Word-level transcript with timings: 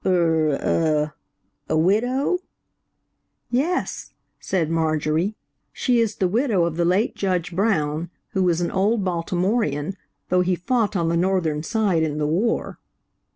"Er–ah–a 0.03 1.77
widow?" 1.77 2.39
"Yes," 3.51 4.15
said 4.39 4.71
Marjorie, 4.71 5.35
"she 5.71 5.99
is 5.99 6.15
the 6.15 6.27
widow 6.27 6.65
of 6.65 6.75
the 6.75 6.85
late 6.85 7.13
Judge 7.13 7.55
Brown, 7.55 8.09
who 8.31 8.41
was 8.41 8.61
an 8.61 8.71
old 8.71 9.05
Baltimorean, 9.05 9.95
though 10.29 10.41
he 10.41 10.55
fought 10.55 10.95
on 10.95 11.09
the 11.09 11.17
Northern 11.17 11.61
side 11.61 12.01
in 12.01 12.17
the 12.17 12.25
war." 12.25 12.79